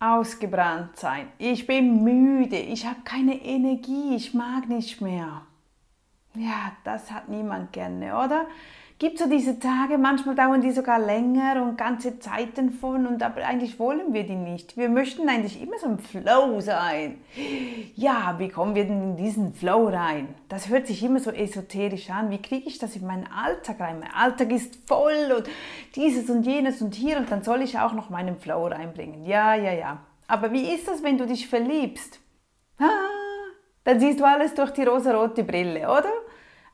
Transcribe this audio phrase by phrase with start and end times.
[0.00, 1.28] ausgebrannt sein.
[1.38, 5.42] Ich bin müde, ich habe keine Energie, ich mag nicht mehr.
[6.34, 8.46] Ja, das hat niemand gerne, oder?
[9.00, 13.46] Gibt so diese Tage, manchmal dauern die sogar länger und ganze Zeiten von und aber
[13.46, 14.76] eigentlich wollen wir die nicht.
[14.76, 17.18] Wir möchten eigentlich immer so im Flow sein.
[17.96, 20.34] Ja, wie kommen wir denn in diesen Flow rein?
[20.50, 22.30] Das hört sich immer so esoterisch an.
[22.30, 24.00] Wie kriege ich das in meinen Alltag rein?
[24.00, 25.48] Mein Alltag ist voll und
[25.96, 29.24] dieses und jenes und hier und dann soll ich auch noch meinen Flow reinbringen.
[29.24, 29.98] Ja, ja, ja.
[30.28, 32.20] Aber wie ist das, wenn du dich verliebst?
[32.78, 32.84] Ah,
[33.84, 36.12] dann siehst du alles durch die rosarote Brille, oder?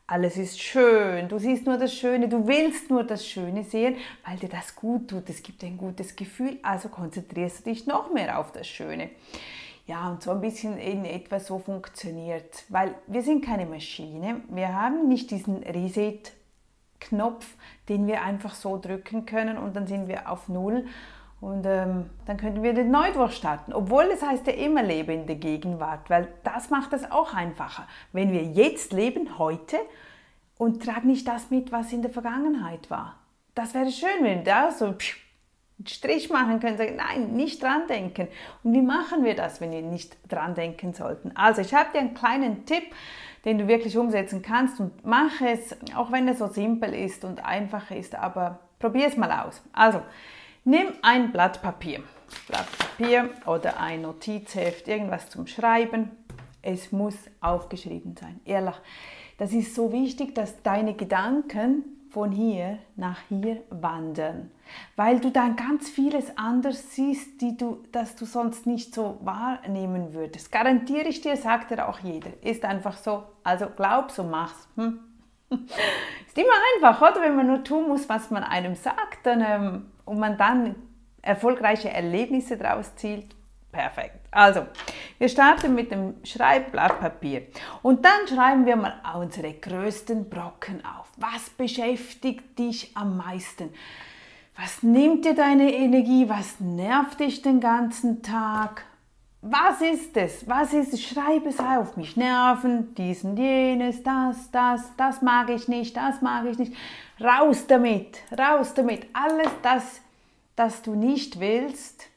[0.06, 4.36] Alles ist schön, du siehst nur das Schöne, du willst nur das Schöne sehen, weil
[4.36, 8.38] dir das gut tut, es gibt ein gutes Gefühl, also konzentrierst du dich noch mehr
[8.38, 9.10] auf das Schöne.
[9.86, 14.74] Ja, und so ein bisschen in etwa so funktioniert, weil wir sind keine Maschine, wir
[14.74, 17.46] haben nicht diesen Reset-Knopf,
[17.88, 20.86] den wir einfach so drücken können und dann sind wir auf Null
[21.46, 23.72] und ähm, dann könnten wir den neu durchstarten.
[23.72, 27.86] Obwohl es heißt ja immer lebe in der Gegenwart, weil das macht es auch einfacher.
[28.12, 29.76] Wenn wir jetzt leben, heute,
[30.58, 33.20] und tragen nicht das mit, was in der Vergangenheit war.
[33.54, 34.98] Das wäre schön, wenn wir da so einen
[35.86, 38.26] Strich machen können, sagen, nein, nicht dran denken.
[38.64, 41.30] Und wie machen wir das, wenn wir nicht dran denken sollten?
[41.36, 42.92] Also, ich habe dir einen kleinen Tipp,
[43.44, 47.44] den du wirklich umsetzen kannst und mach es, auch wenn es so simpel ist und
[47.44, 49.62] einfach ist, aber probier es mal aus.
[49.72, 50.02] Also,
[50.68, 52.02] Nimm ein Blatt Papier,
[52.48, 56.10] Blatt Papier oder ein Notizheft, irgendwas zum Schreiben.
[56.60, 58.74] Es muss aufgeschrieben sein, ehrlich.
[59.38, 64.50] Das ist so wichtig, dass deine Gedanken von hier nach hier wandern,
[64.96, 70.14] weil du dann ganz vieles anders siehst, die du, das du sonst nicht so wahrnehmen
[70.14, 70.50] würdest.
[70.50, 72.30] Garantiere ich dir, sagt er auch jeder.
[72.42, 73.22] Ist einfach so.
[73.44, 74.66] Also glaub's und mach's.
[74.74, 74.98] Hm?
[75.48, 77.22] Ist immer einfach, oder?
[77.22, 80.74] Wenn man nur tun muss, was man einem sagt, dann ähm, und man dann
[81.20, 83.34] erfolgreiche Erlebnisse daraus zielt,
[83.70, 84.20] perfekt.
[84.30, 84.66] Also,
[85.18, 87.42] wir starten mit dem Schreibblatt Papier
[87.82, 91.08] und dann schreiben wir mal unsere größten Brocken auf.
[91.18, 93.70] Was beschäftigt dich am meisten?
[94.56, 96.28] Was nimmt dir deine Energie?
[96.28, 98.86] Was nervt dich den ganzen Tag?
[99.48, 100.48] Was ist es?
[100.48, 101.02] Was ist es?
[101.02, 101.96] Schreib es auf.
[101.96, 106.74] Mich nerven, dies und jenes, das, das, das mag ich nicht, das mag ich nicht.
[107.22, 109.06] Raus damit, raus damit.
[109.12, 110.00] Alles das,
[110.56, 112.08] das du nicht willst,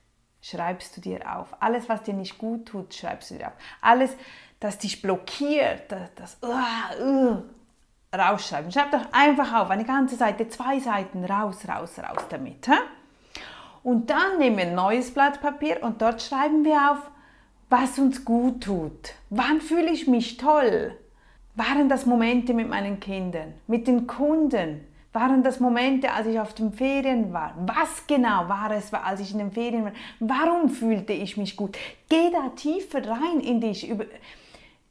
[0.41, 1.55] schreibst du dir auf.
[1.59, 3.53] Alles, was dir nicht gut tut, schreibst du dir auf.
[3.79, 4.15] Alles,
[4.59, 7.43] das dich blockiert, das, das uh, uh,
[8.17, 8.71] rausschreiben.
[8.71, 12.67] Schreib doch einfach auf, eine ganze Seite, zwei Seiten, raus, raus, raus damit.
[12.67, 12.79] Hä?
[13.83, 17.11] Und dann nehmen wir ein neues Blatt Papier und dort schreiben wir auf,
[17.69, 19.13] was uns gut tut.
[19.29, 20.97] Wann fühle ich mich toll?
[21.55, 24.81] Waren das Momente mit meinen Kindern, mit den Kunden,
[25.11, 27.53] waren das Momente, als ich auf den Ferien war?
[27.65, 29.93] Was genau war es, als ich in den Ferien war?
[30.19, 31.77] Warum fühlte ich mich gut?
[32.07, 33.91] Geh da tiefer rein in dich.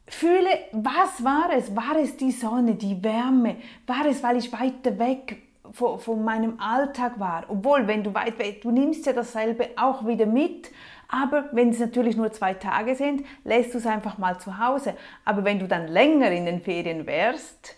[0.07, 1.75] Fühle, was war es?
[1.75, 3.57] War es die Sonne, die Wärme?
[3.87, 7.45] War es, weil ich weiter weg von, von meinem Alltag war?
[7.49, 10.71] Obwohl, wenn du weit weg, du nimmst ja dasselbe auch wieder mit.
[11.09, 14.95] Aber wenn es natürlich nur zwei Tage sind, lässt du es einfach mal zu Hause.
[15.25, 17.77] Aber wenn du dann länger in den Ferien wärst,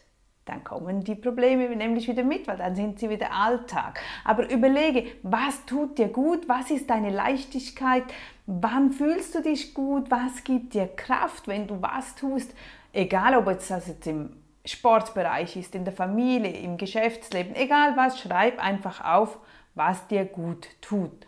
[0.51, 4.01] dann kommen die Probleme nämlich wieder mit, weil dann sind sie wieder Alltag.
[4.25, 8.03] Aber überlege, was tut dir gut, was ist deine Leichtigkeit,
[8.47, 12.53] wann fühlst du dich gut, was gibt dir Kraft, wenn du was tust,
[12.93, 18.21] egal ob es das jetzt im Sportbereich ist, in der Familie, im Geschäftsleben, egal was,
[18.21, 19.39] schreib einfach auf,
[19.75, 21.27] was dir gut tut.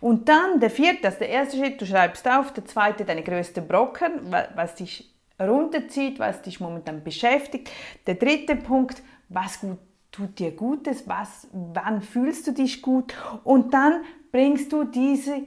[0.00, 3.22] Und dann der vierte, das ist der erste Schritt, du schreibst auf, der zweite deine
[3.22, 7.70] größte Brocken, was dich runterzieht, was dich momentan beschäftigt.
[8.06, 9.78] Der dritte Punkt, was gut,
[10.12, 15.42] tut dir Gutes, was, wann fühlst du dich gut und dann bringst du diese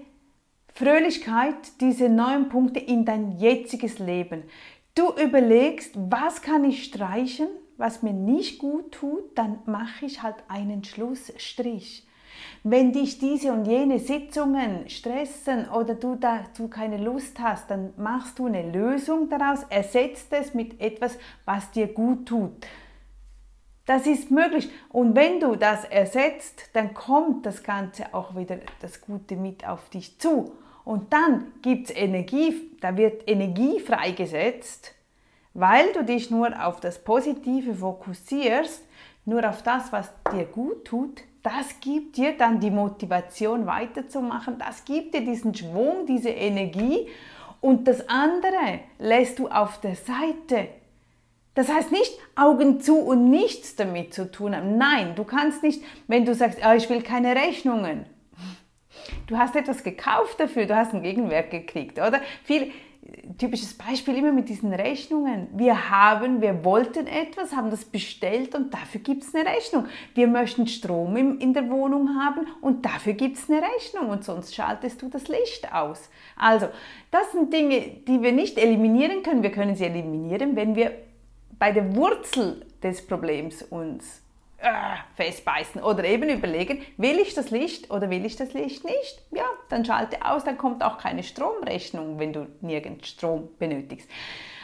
[0.73, 4.43] Fröhlichkeit, diese neuen Punkte in dein jetziges Leben.
[4.97, 10.37] Du überlegst, was kann ich streichen, was mir nicht gut tut, dann mache ich halt
[10.47, 12.07] einen Schlussstrich.
[12.63, 18.39] Wenn dich diese und jene Sitzungen stressen oder du dazu keine Lust hast, dann machst
[18.39, 22.65] du eine Lösung daraus, ersetzt es mit etwas, was dir gut tut.
[23.85, 24.67] Das ist möglich.
[24.89, 29.91] Und wenn du das ersetzt, dann kommt das Ganze auch wieder das Gute mit auf
[29.91, 30.53] dich zu.
[30.87, 34.93] Und dann gibt es Energie, da wird Energie freigesetzt,
[35.57, 38.83] weil du dich nur auf das Positive fokussierst,
[39.25, 44.85] nur auf das, was dir gut tut, das gibt dir dann die Motivation weiterzumachen, das
[44.85, 47.07] gibt dir diesen Schwung, diese Energie
[47.59, 50.67] und das andere lässt du auf der Seite.
[51.55, 54.77] Das heißt nicht Augen zu und nichts damit zu tun haben.
[54.77, 58.05] Nein, du kannst nicht, wenn du sagst, oh, ich will keine Rechnungen,
[59.27, 62.21] Du hast etwas gekauft dafür, du hast einen Gegenwert gekriegt, oder?
[62.43, 62.71] Viel,
[63.37, 65.47] typisches Beispiel immer mit diesen Rechnungen.
[65.53, 69.85] Wir haben, wir wollten etwas, haben das bestellt und dafür gibt es eine Rechnung.
[70.13, 74.23] Wir möchten Strom in, in der Wohnung haben und dafür gibt es eine Rechnung und
[74.23, 76.09] sonst schaltest du das Licht aus.
[76.35, 76.67] Also,
[77.11, 79.43] das sind Dinge, die wir nicht eliminieren können.
[79.43, 80.91] Wir können sie eliminieren, wenn wir
[81.59, 84.21] bei der Wurzel des Problems uns
[85.15, 89.21] festbeißen oder eben überlegen, will ich das Licht oder will ich das Licht nicht?
[89.31, 94.09] Ja, dann schalte aus, dann kommt auch keine Stromrechnung, wenn du nirgends Strom benötigst.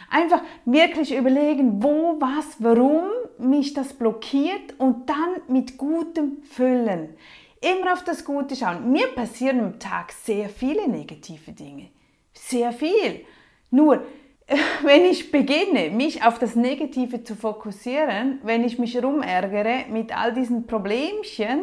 [0.09, 3.05] Einfach wirklich überlegen, wo, was, warum
[3.37, 7.15] mich das blockiert und dann mit Gutem füllen.
[7.61, 8.91] Immer auf das Gute schauen.
[8.91, 11.89] Mir passieren am Tag sehr viele negative Dinge.
[12.33, 13.25] Sehr viel.
[13.71, 14.03] Nur,
[14.83, 20.33] wenn ich beginne, mich auf das Negative zu fokussieren, wenn ich mich rumärgere mit all
[20.33, 21.61] diesen Problemchen,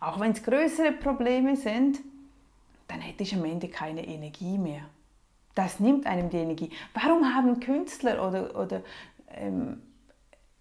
[0.00, 2.00] auch wenn es größere Probleme sind,
[2.88, 4.82] dann hätte ich am Ende keine Energie mehr.
[5.54, 6.70] Das nimmt einem die Energie.
[6.94, 8.82] Warum haben Künstler oder, oder
[9.34, 9.82] ähm,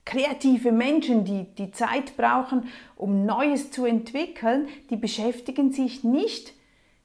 [0.05, 6.53] kreative Menschen, die die Zeit brauchen, um Neues zu entwickeln, die beschäftigen sich nicht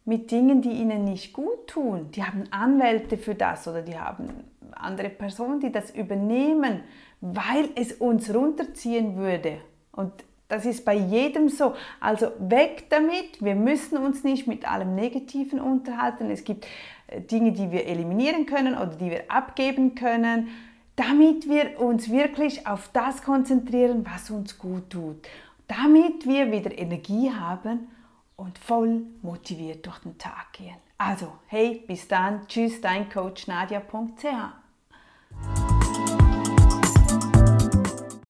[0.06, 2.10] mit Dingen, die ihnen nicht gut tun.
[2.12, 4.28] Die haben Anwälte für das oder die haben
[4.72, 6.84] andere Personen, die das übernehmen,
[7.20, 9.58] weil es uns runterziehen würde.
[9.92, 10.12] Und
[10.48, 11.74] das ist bei jedem so.
[11.98, 13.42] Also weg damit.
[13.42, 16.30] Wir müssen uns nicht mit allem Negativen unterhalten.
[16.30, 16.66] Es gibt
[17.08, 20.48] äh, Dinge, die wir eliminieren können oder die wir abgeben können,
[20.94, 25.16] damit wir uns wirklich auf das konzentrieren, was uns gut tut.
[25.66, 27.88] Damit wir wieder Energie haben
[28.36, 30.76] und voll motiviert durch den Tag gehen.
[30.98, 32.46] Also, hey, bis dann.
[32.48, 34.24] Tschüss, dein Coach Nadia.ch.